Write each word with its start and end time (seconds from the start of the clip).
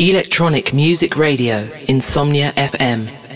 Electronic 0.00 0.72
Music 0.72 1.16
Radio, 1.16 1.68
Insomnia 1.88 2.52
FM. 2.52 3.27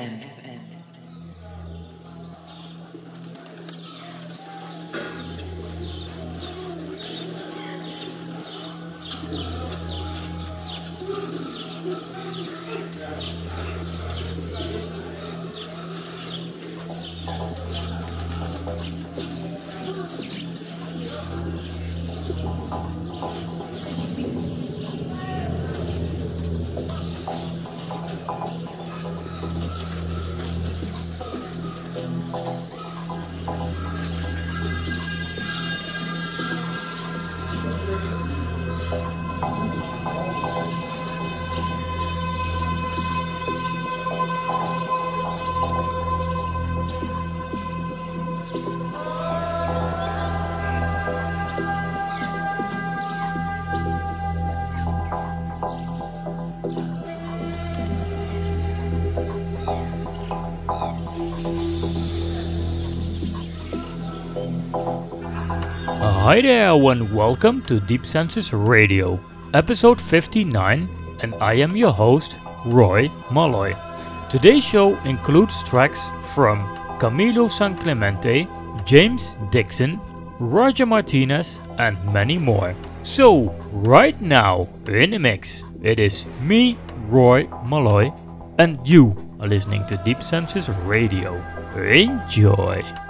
And 66.84 67.14
welcome 67.14 67.62
to 67.66 67.78
Deep 67.78 68.04
Senses 68.04 68.52
Radio, 68.52 69.20
episode 69.54 70.02
59, 70.02 70.88
and 71.20 71.34
I 71.36 71.54
am 71.54 71.76
your 71.76 71.92
host, 71.92 72.38
Roy 72.66 73.08
Malloy. 73.30 73.76
Today's 74.28 74.64
show 74.64 74.96
includes 75.04 75.62
tracks 75.62 76.10
from 76.34 76.58
Kamilo 76.98 77.48
Sanclemente, 77.48 78.48
James 78.84 79.36
Dixon, 79.52 80.00
Roger 80.40 80.84
Martinez, 80.84 81.60
and 81.78 81.96
many 82.12 82.36
more. 82.36 82.74
So, 83.04 83.54
right 83.70 84.20
now, 84.20 84.68
in 84.88 85.10
the 85.10 85.18
mix, 85.18 85.62
it 85.84 86.00
is 86.00 86.26
me, 86.42 86.76
Roy 87.06 87.48
Malloy, 87.68 88.12
and 88.58 88.84
you 88.84 89.14
are 89.38 89.46
listening 89.46 89.86
to 89.86 89.96
Deep 89.98 90.20
Senses 90.20 90.68
Radio. 90.68 91.40
Enjoy! 91.76 93.01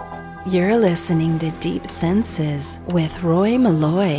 You're 0.45 0.77
listening 0.77 1.39
to 1.39 1.53
Deep 1.61 1.87
Senses 1.87 2.81
with 2.89 3.23
Roy 3.23 3.57
Malloy. 3.57 4.19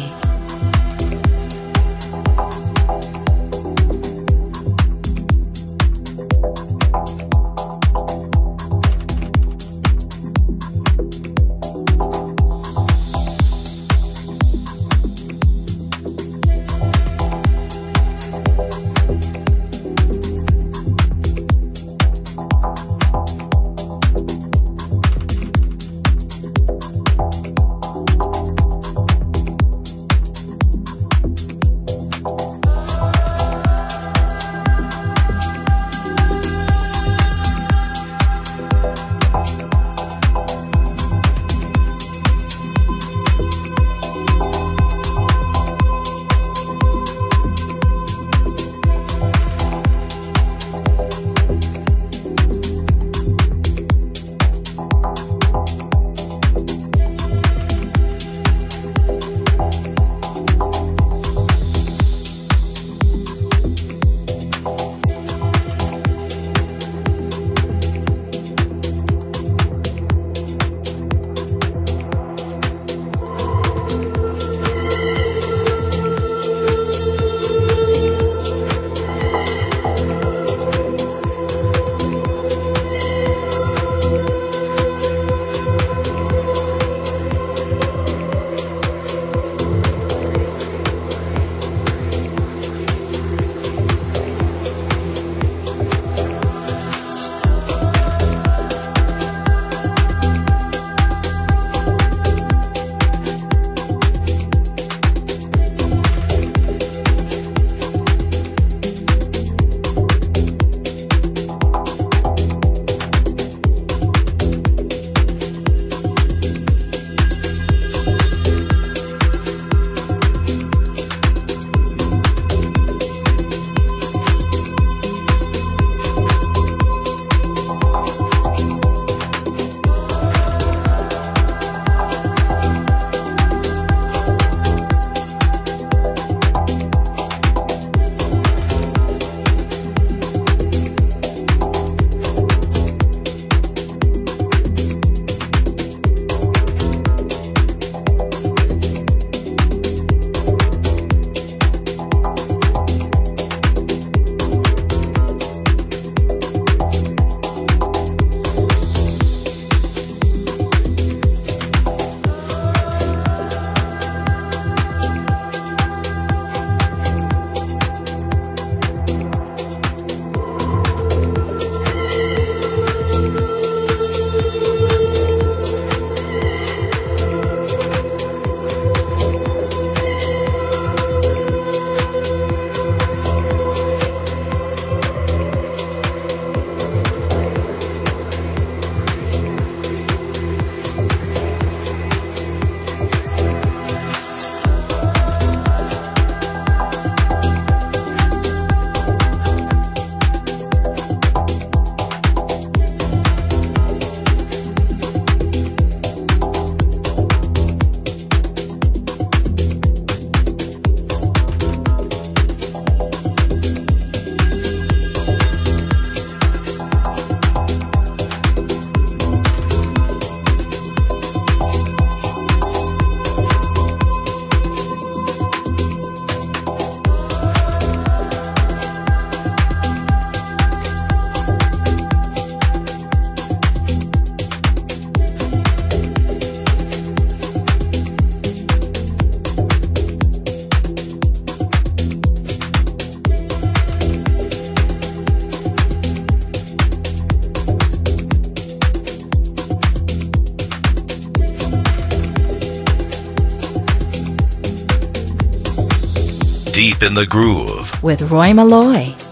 In 257.04 257.14
the 257.14 257.26
groove 257.26 257.92
with 258.02 258.22
Roy 258.32 258.54
Malloy. 258.54 259.23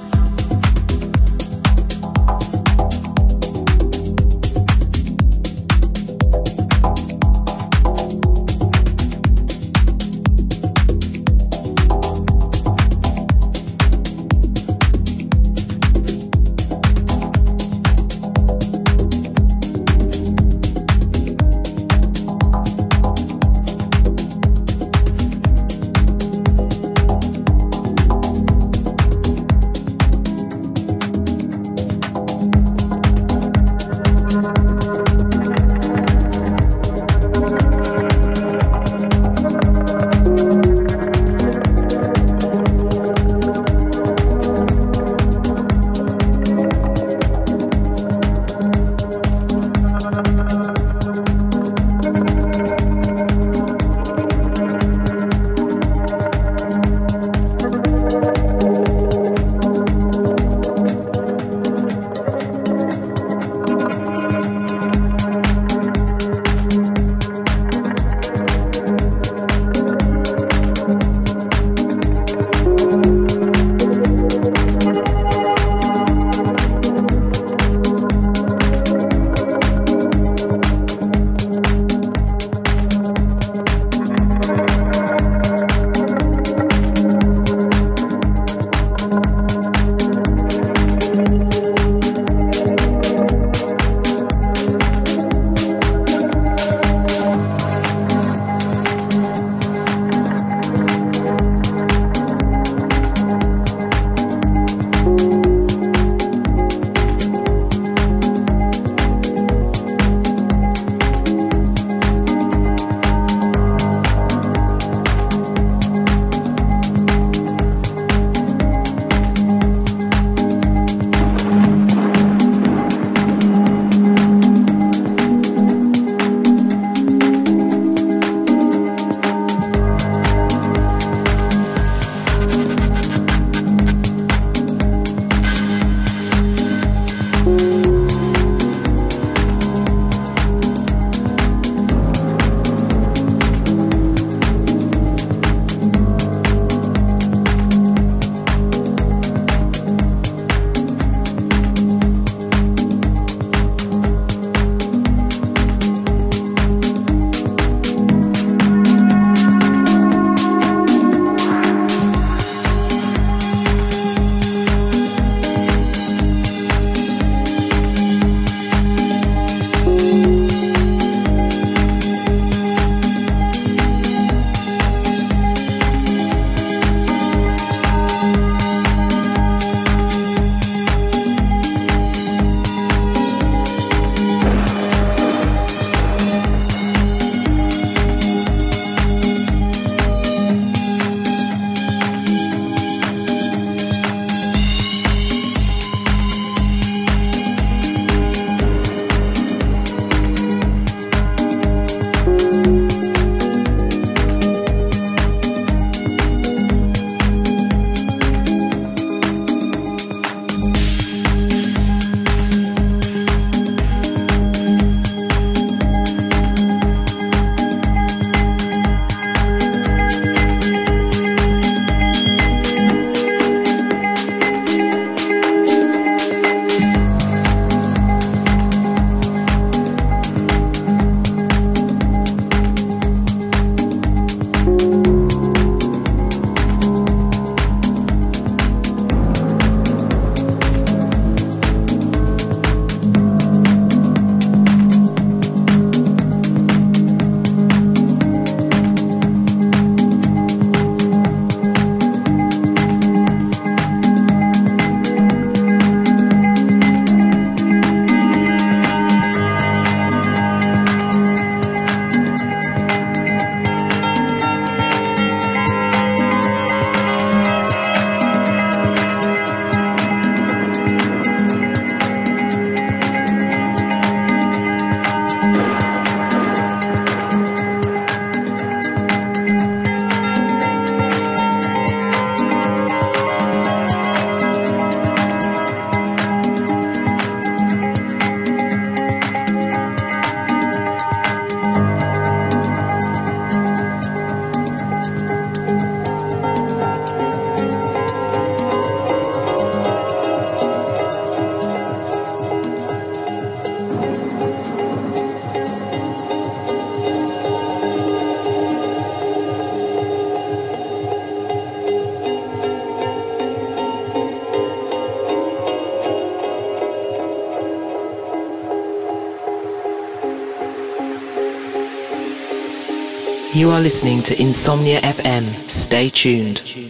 Listening 323.82 324.22
to 324.22 324.40
Insomnia 324.40 325.00
FM. 325.02 325.44
Stay 325.68 326.10
tuned. 326.10 326.81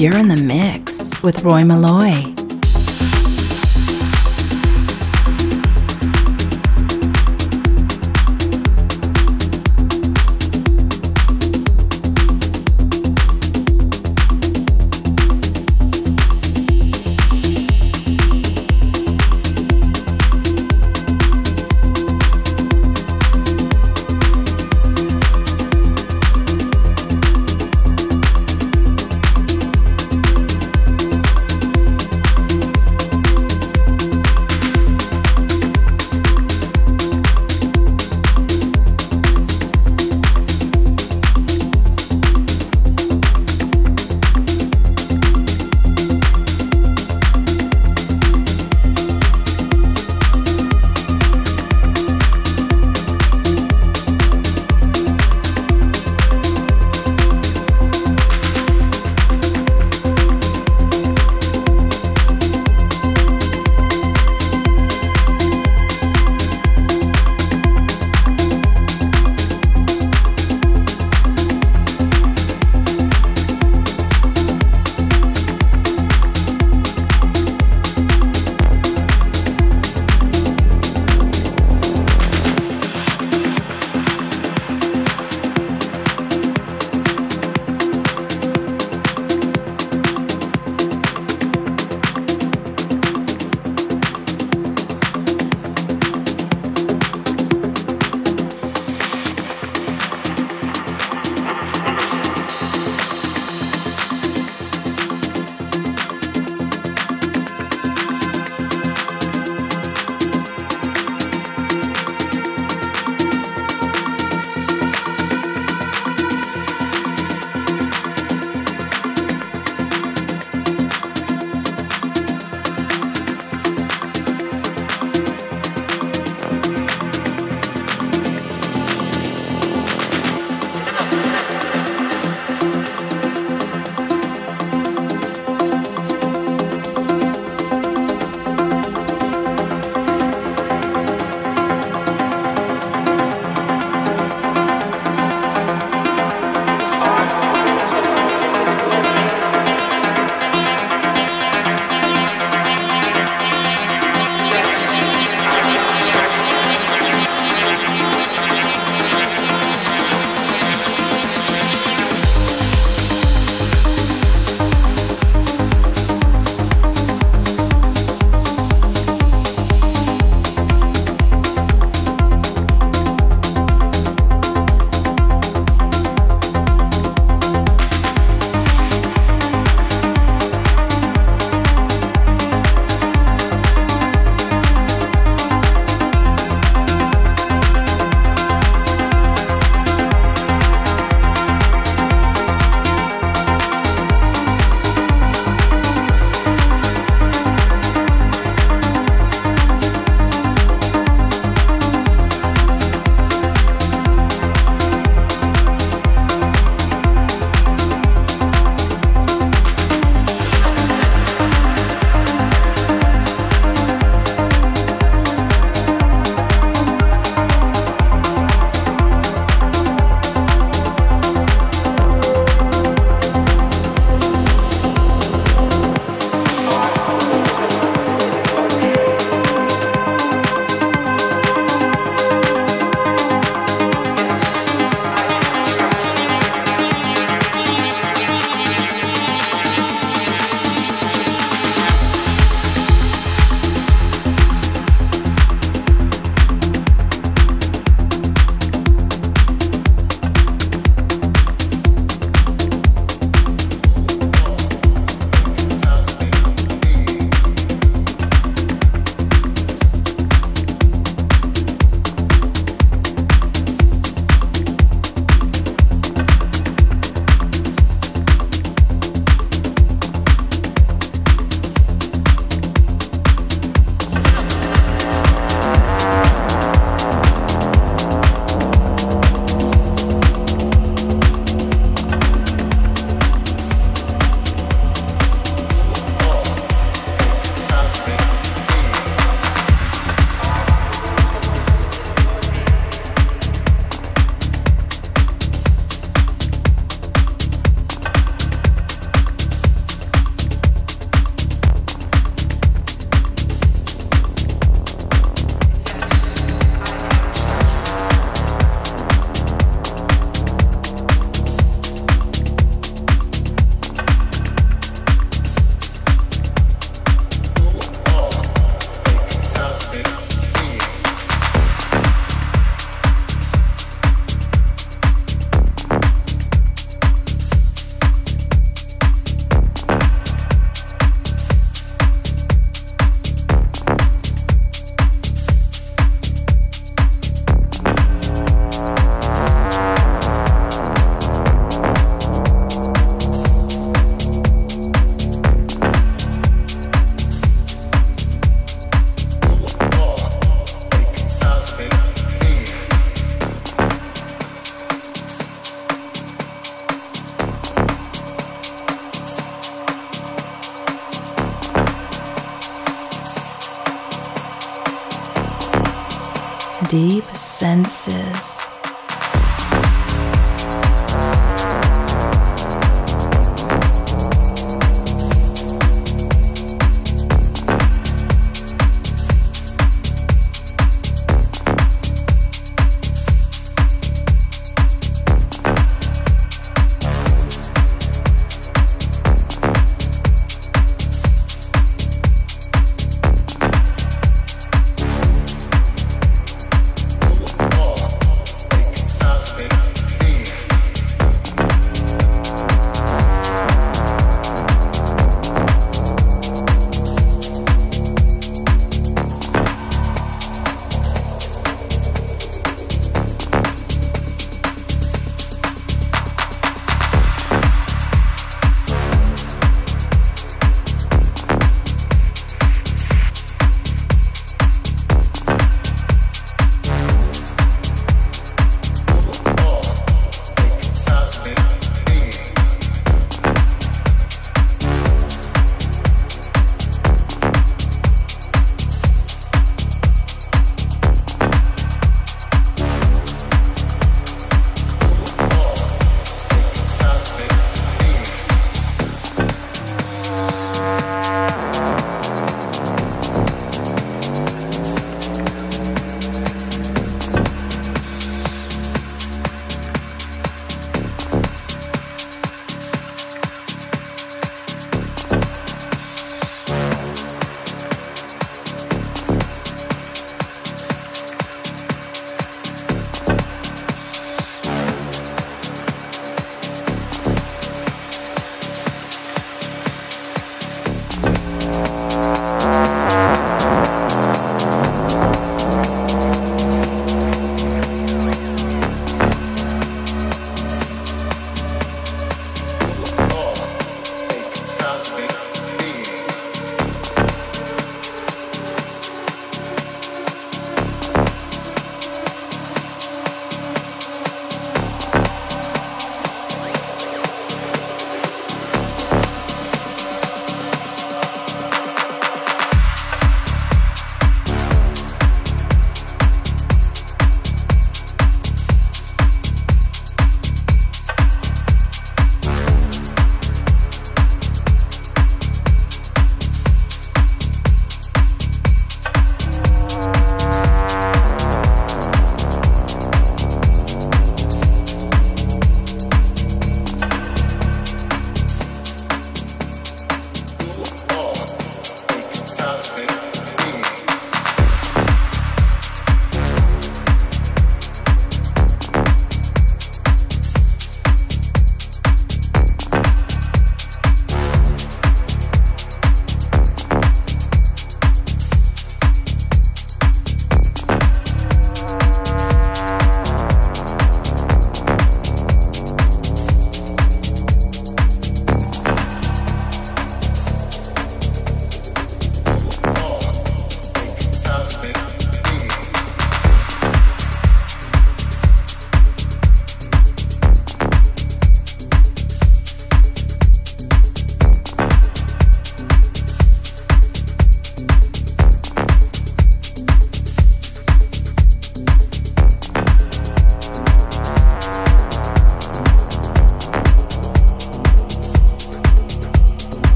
You're 0.00 0.16
in 0.16 0.28
the 0.28 0.36
mix 0.42 1.22
with 1.22 1.44
Roy 1.44 1.62
Malloy. 1.62 2.39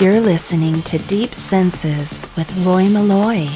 You're 0.00 0.20
listening 0.20 0.80
to 0.82 0.98
Deep 0.98 1.34
Senses 1.34 2.22
with 2.36 2.64
Roy 2.64 2.84
Malloy. 2.84 3.48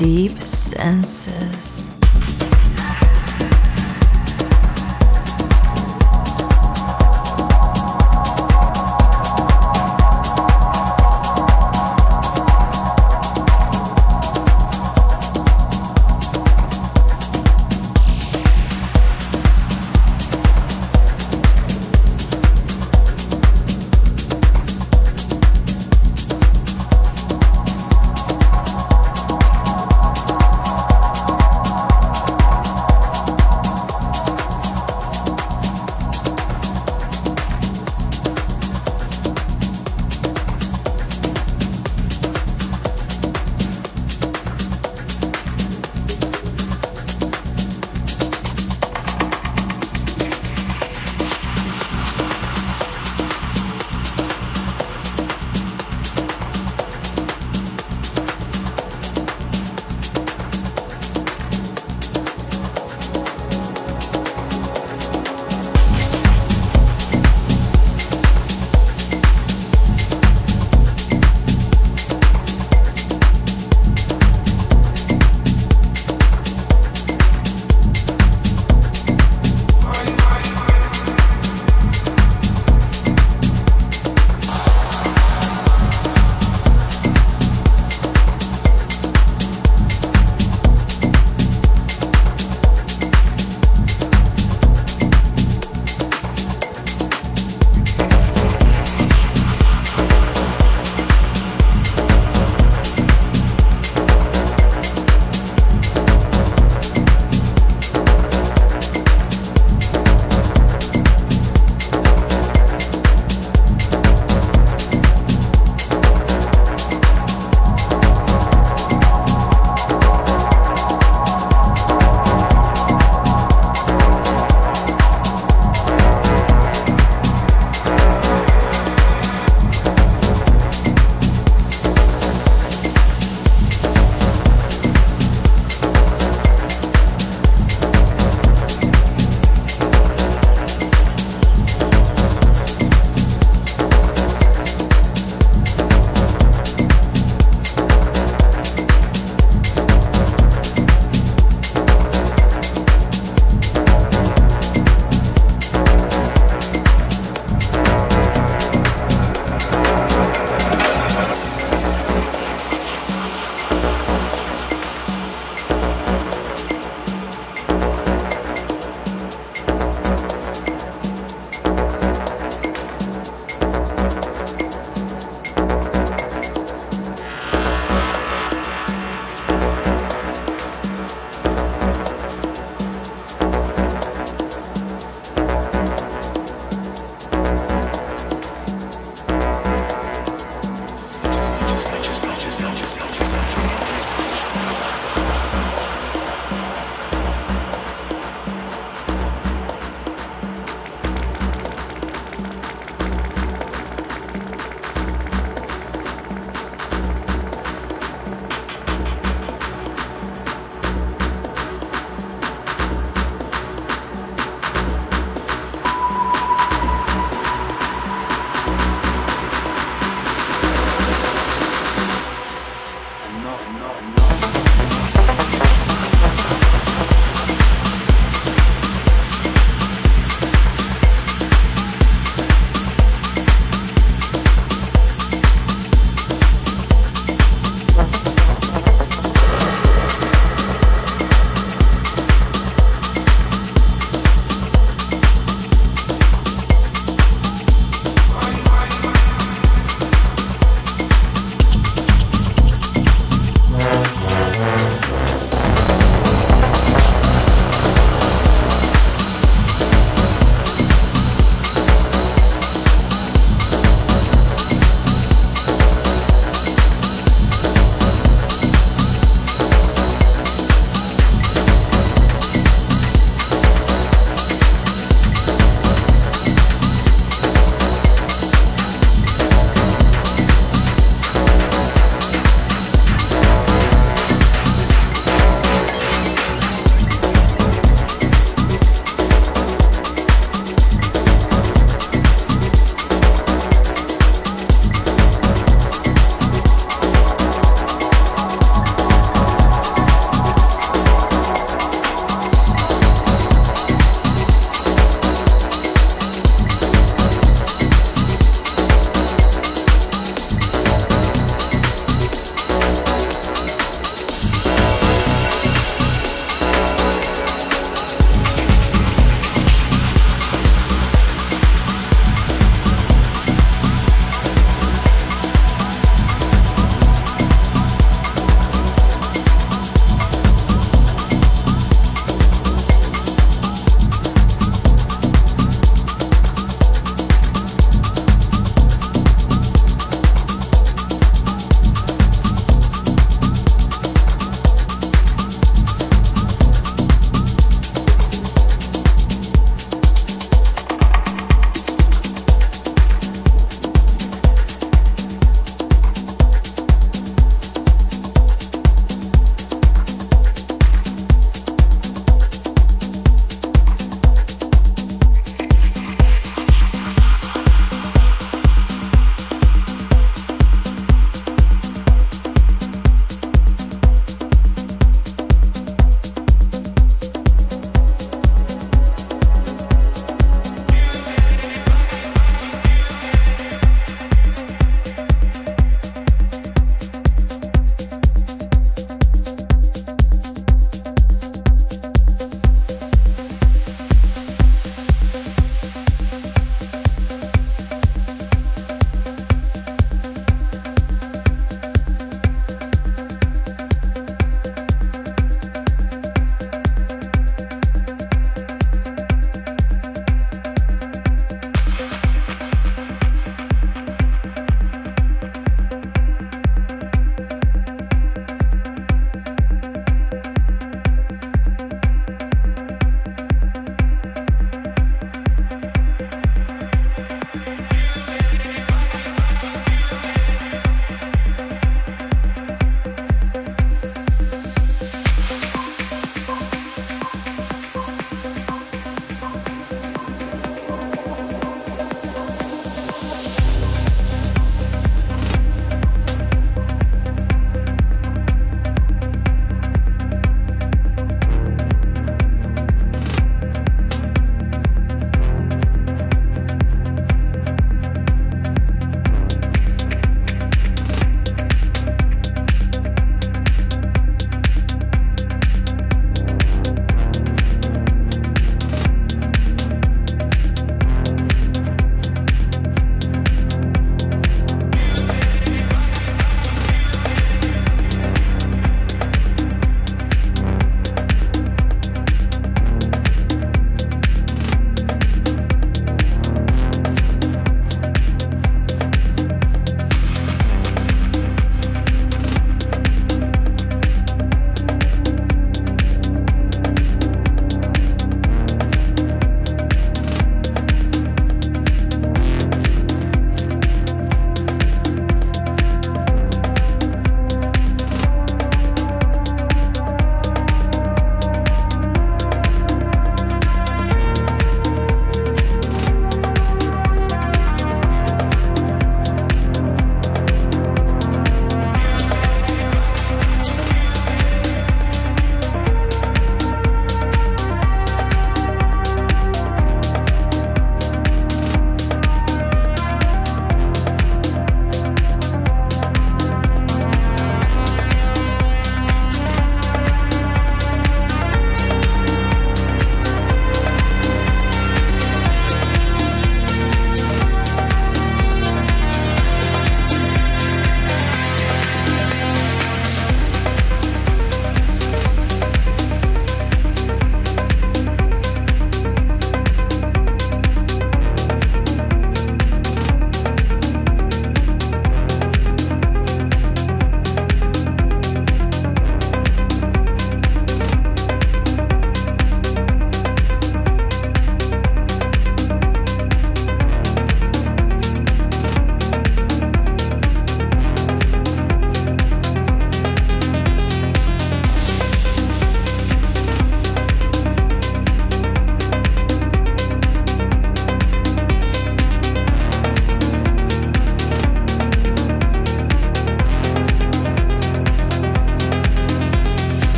Deep 0.00 0.40
senses. 0.40 1.89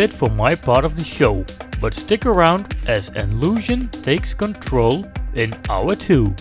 It 0.00 0.10
for 0.10 0.30
my 0.30 0.54
part 0.54 0.86
of 0.86 0.96
the 0.96 1.04
show, 1.04 1.44
but 1.78 1.94
stick 1.94 2.24
around 2.24 2.74
as 2.88 3.10
Enlusion 3.16 3.90
takes 3.90 4.32
control 4.32 5.04
in 5.34 5.52
hour 5.68 5.94
2. 5.94 6.34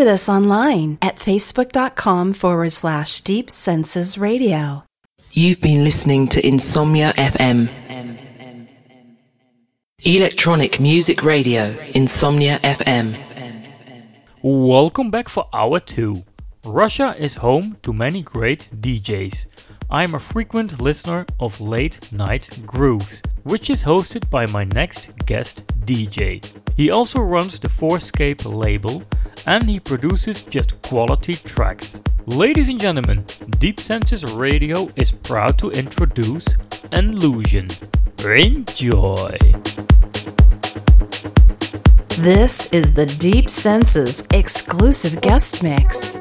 Visit 0.00 0.12
us 0.12 0.30
online 0.30 0.96
at 1.02 1.16
facebook.com 1.16 2.32
forward 2.32 2.72
slash 2.72 3.20
deep 3.20 3.50
senses 3.50 4.16
radio. 4.16 4.82
You've 5.30 5.60
been 5.60 5.84
listening 5.84 6.26
to 6.28 6.40
Insomnia 6.40 7.12
FM. 7.18 7.68
Electronic 10.02 10.80
Music 10.80 11.22
Radio, 11.22 11.76
Insomnia 11.94 12.58
FM. 12.60 13.14
Welcome 14.40 15.10
back 15.10 15.28
for 15.28 15.46
hour 15.52 15.78
2. 15.78 16.24
Russia 16.64 17.14
is 17.18 17.34
home 17.34 17.76
to 17.82 17.92
many 17.92 18.22
great 18.22 18.70
DJs. 18.80 19.68
I 19.90 20.04
am 20.04 20.14
a 20.14 20.18
frequent 20.18 20.80
listener 20.80 21.26
of 21.40 21.60
Late 21.60 22.10
Night 22.10 22.48
Grooves, 22.64 23.20
which 23.42 23.68
is 23.68 23.84
hosted 23.84 24.30
by 24.30 24.46
my 24.46 24.64
next 24.64 25.10
guest 25.26 25.66
DJ. 25.84 26.40
He 26.74 26.90
also 26.90 27.20
runs 27.20 27.58
the 27.58 27.68
Forescape 27.68 28.46
label 28.46 29.02
and 29.46 29.64
he 29.68 29.80
produces 29.80 30.42
just 30.42 30.80
quality 30.82 31.34
tracks. 31.34 32.00
Ladies 32.26 32.68
and 32.68 32.80
gentlemen, 32.80 33.24
Deep 33.58 33.80
Senses 33.80 34.24
Radio 34.34 34.88
is 34.96 35.12
proud 35.12 35.58
to 35.58 35.70
introduce 35.70 36.46
Enlusion. 36.92 37.68
Enjoy! 38.24 39.38
This 42.18 42.70
is 42.72 42.92
the 42.92 43.06
Deep 43.18 43.48
Senses 43.48 44.24
exclusive 44.32 45.20
guest 45.22 45.62
mix. 45.62 46.16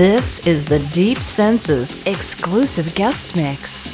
This 0.00 0.46
is 0.46 0.64
the 0.64 0.78
Deep 0.78 1.18
Senses 1.18 2.00
exclusive 2.06 2.94
guest 2.94 3.36
mix. 3.36 3.89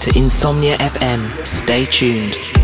To 0.00 0.16
Insomnia 0.16 0.76
FM. 0.78 1.46
Stay 1.46 1.84
tuned. 1.86 2.57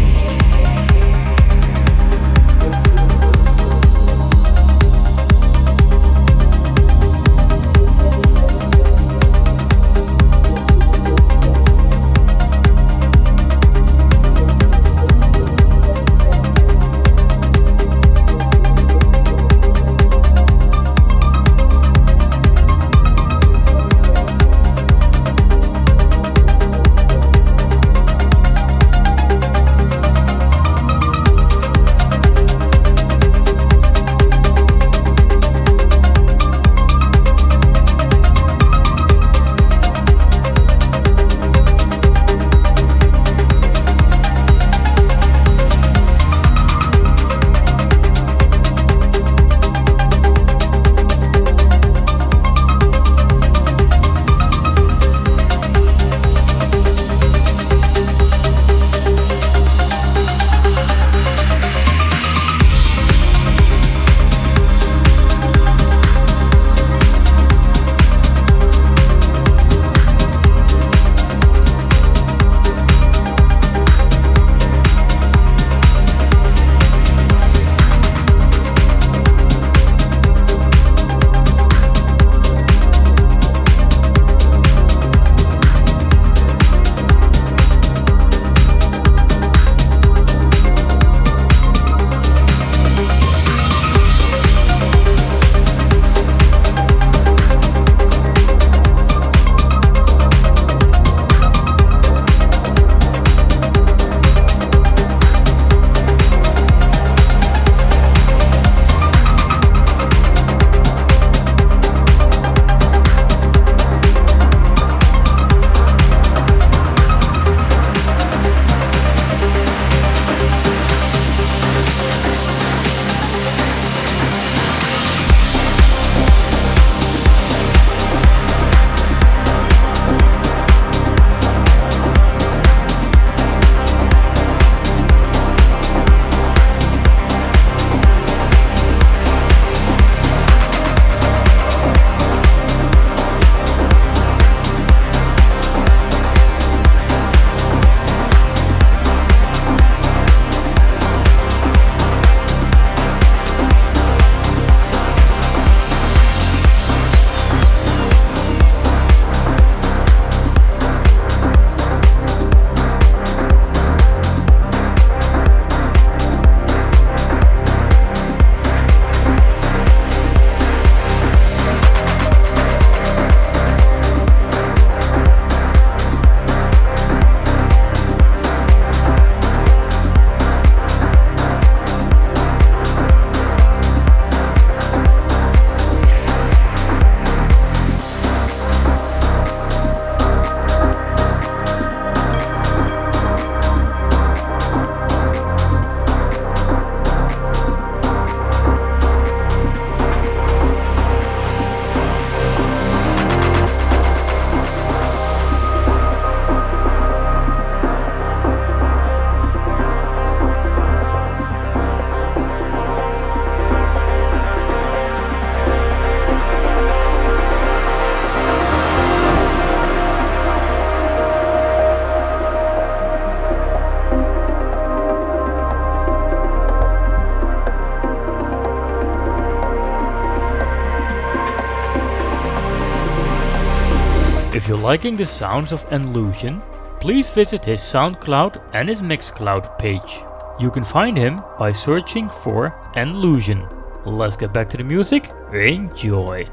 Liking 234.95 235.17
the 235.17 235.27
sounds 235.27 235.73
of 235.73 235.85
Enlusion, 235.91 236.63
please 237.01 237.29
visit 237.29 237.65
his 237.65 237.81
SoundCloud 237.81 238.63
and 238.75 238.89
his 238.89 239.03
Mixcloud 239.03 239.77
page. 239.77 240.13
You 240.61 240.71
can 240.71 240.85
find 240.85 241.19
him 241.19 241.43
by 241.59 241.73
searching 241.73 242.29
for 242.45 242.73
Enlusion. 242.95 243.67
Let's 244.05 244.37
get 244.37 244.53
back 244.53 244.71
to 244.71 244.77
the 244.77 244.85
music. 244.85 245.33
Enjoy. 245.53 246.49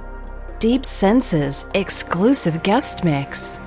Deep 0.58 0.86
Senses 0.86 1.68
exclusive 1.76 2.64
guest 2.64 3.04
mix. 3.04 3.60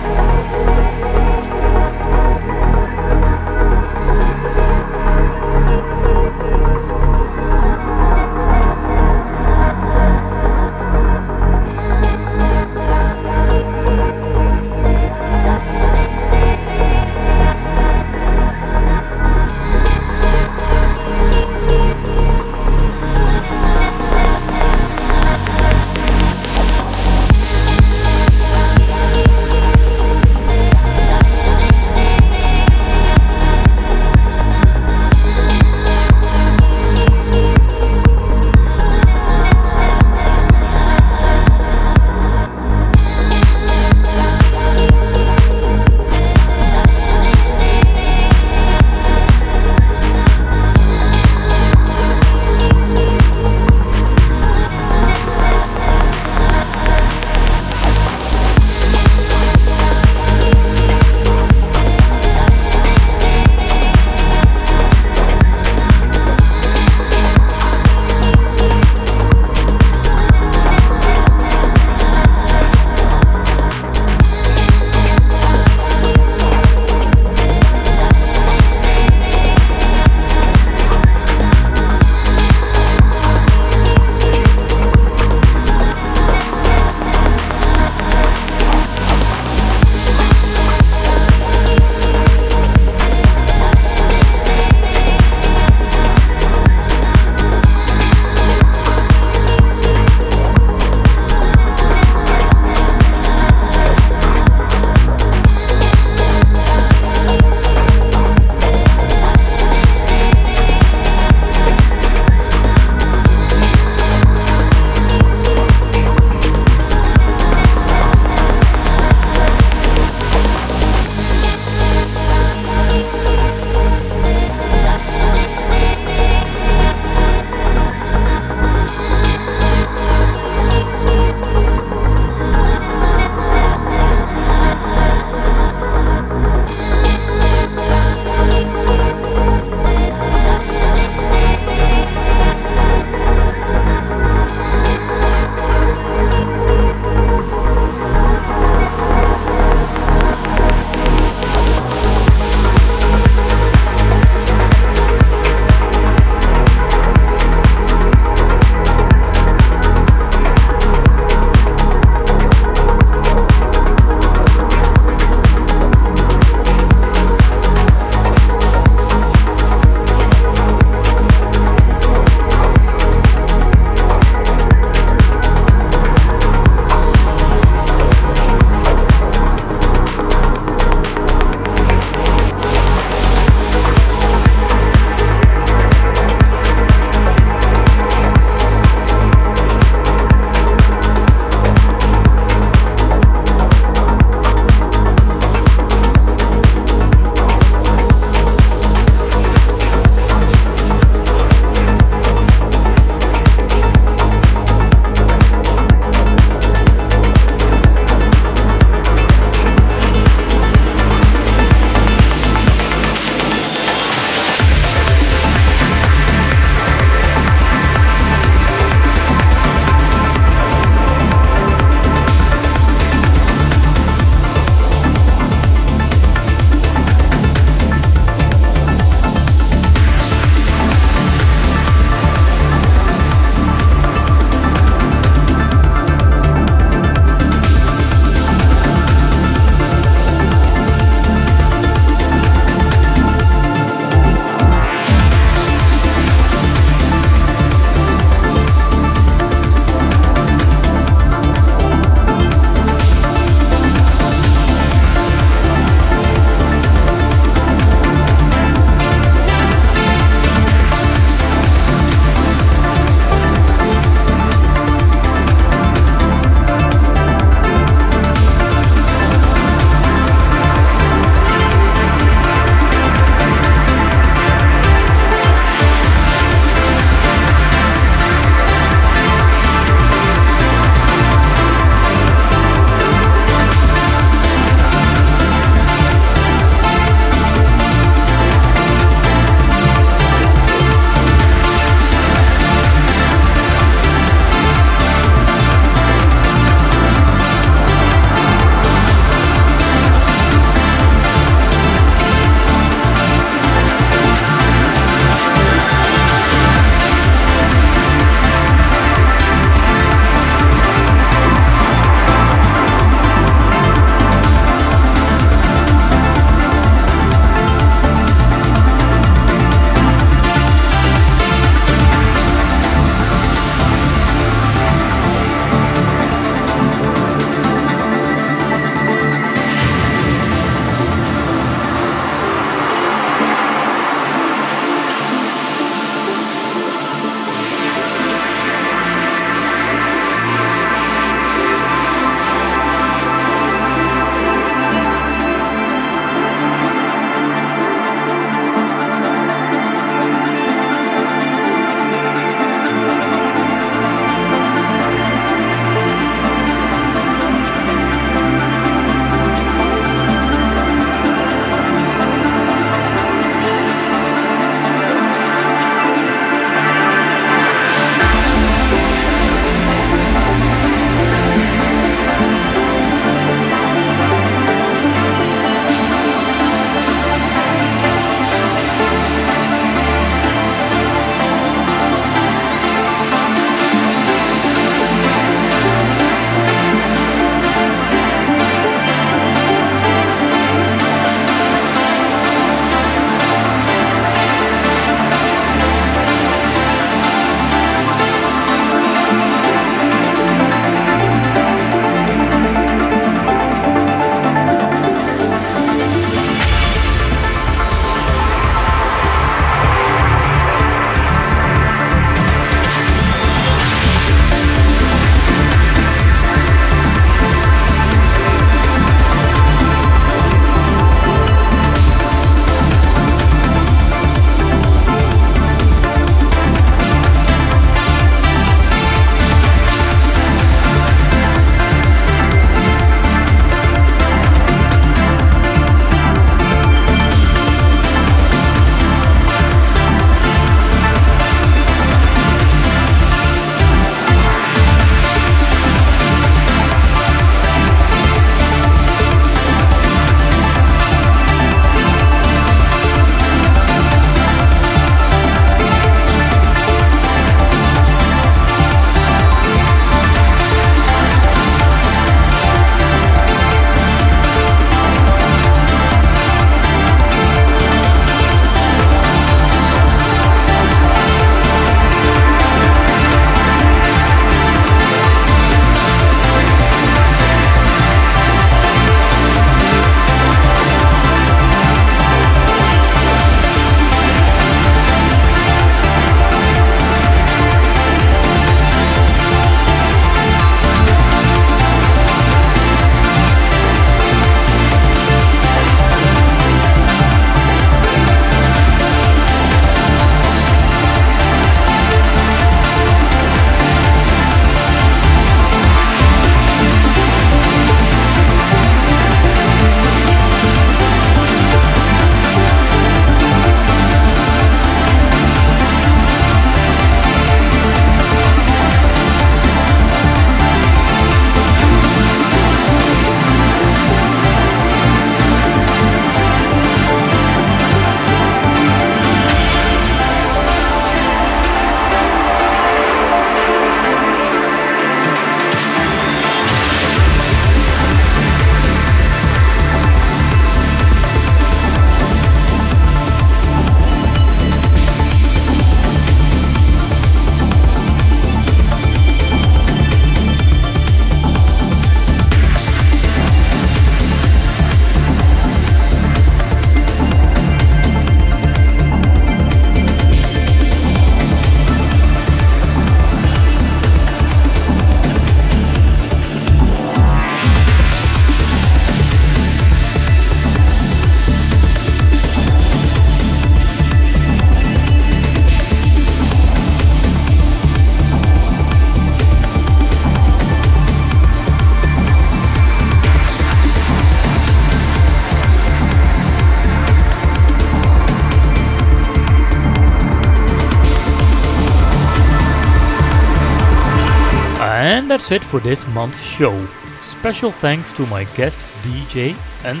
That's 595.46 595.62
it 595.62 595.70
for 595.70 595.78
this 595.78 596.04
month's 596.08 596.42
show. 596.42 596.74
Special 597.22 597.70
thanks 597.70 598.12
to 598.12 598.26
my 598.26 598.42
guest 598.56 598.76
DJ 599.02 599.56
and. 599.84 600.00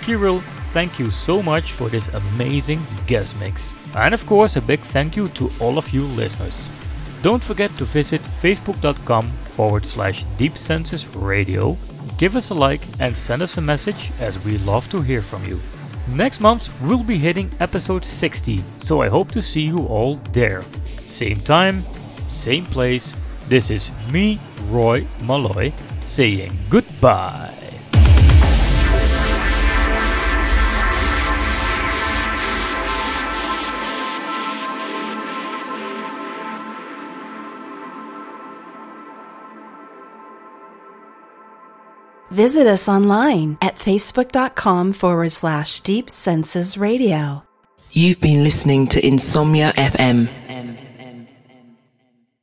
Kirill, 0.00 0.40
thank 0.72 0.98
you 0.98 1.10
so 1.10 1.42
much 1.42 1.72
for 1.72 1.90
this 1.90 2.08
amazing 2.08 2.80
guest 3.06 3.36
mix. 3.36 3.74
And 3.94 4.14
of 4.14 4.24
course, 4.24 4.56
a 4.56 4.62
big 4.62 4.80
thank 4.80 5.14
you 5.14 5.26
to 5.28 5.50
all 5.60 5.76
of 5.76 5.90
you 5.90 6.04
listeners. 6.04 6.66
Don't 7.20 7.44
forget 7.44 7.76
to 7.76 7.84
visit 7.84 8.22
facebook.com 8.40 9.30
forward 9.56 9.84
slash 9.84 10.24
Deep 10.38 10.56
Senses 10.56 11.06
Radio. 11.08 11.76
Give 12.16 12.34
us 12.34 12.48
a 12.48 12.54
like 12.54 12.80
and 12.98 13.14
send 13.14 13.42
us 13.42 13.58
a 13.58 13.60
message 13.60 14.10
as 14.20 14.42
we 14.42 14.56
love 14.58 14.88
to 14.88 15.02
hear 15.02 15.20
from 15.20 15.44
you. 15.44 15.60
Next 16.08 16.40
month 16.40 16.72
we'll 16.80 17.04
be 17.04 17.18
hitting 17.18 17.50
episode 17.60 18.06
60, 18.06 18.64
so 18.78 19.02
I 19.02 19.08
hope 19.08 19.32
to 19.32 19.42
see 19.42 19.64
you 19.64 19.86
all 19.86 20.14
there. 20.32 20.62
Same 21.04 21.42
time, 21.42 21.84
same 22.30 22.64
place. 22.64 23.12
This 23.48 23.70
is 23.70 23.92
me, 24.10 24.40
Roy 24.70 25.06
Malloy, 25.22 25.72
saying 26.04 26.56
goodbye. 26.68 27.66
Visit 42.36 42.66
us 42.66 42.86
online 42.86 43.56
at 43.62 43.76
facebook.com 43.76 44.92
forward 44.92 45.32
slash 45.32 45.80
deep 45.80 46.10
senses 46.10 46.76
radio. 46.76 47.42
You've 47.92 48.20
been 48.20 48.44
listening 48.44 48.88
to 48.88 49.06
Insomnia 49.06 49.72
FM. 49.72 50.28